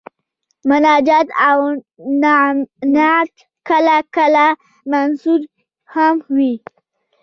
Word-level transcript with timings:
مناجات 0.69 1.27
او 1.49 1.59
نعت 2.95 3.33
کله 3.67 3.97
کله 4.15 4.47
منثور 4.91 5.41
هم 5.93 6.15
وي. 6.35 6.53